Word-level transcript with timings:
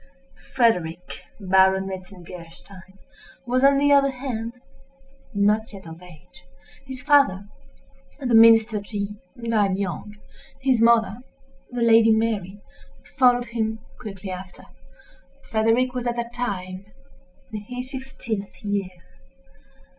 Frederick, 0.55 1.25
Baron 1.39 1.85
Metzengerstein, 1.85 2.97
was, 3.45 3.63
on 3.63 3.77
the 3.77 3.91
other 3.91 4.09
hand, 4.09 4.53
not 5.31 5.71
yet 5.73 5.85
of 5.85 6.01
age. 6.01 6.43
His 6.83 7.03
father, 7.03 7.45
the 8.19 8.33
Minister 8.33 8.79
G—, 8.81 9.17
died 9.39 9.77
young. 9.77 10.15
His 10.59 10.81
mother, 10.81 11.17
the 11.69 11.83
Lady 11.83 12.09
Mary, 12.13 12.59
followed 13.15 13.49
him 13.53 13.77
quickly 13.99 14.31
after. 14.31 14.63
Frederick 15.43 15.93
was, 15.93 16.07
at 16.07 16.15
that 16.15 16.33
time, 16.33 16.87
in 17.53 17.61
his 17.61 17.91
fifteenth 17.91 18.63
year. 18.63 18.89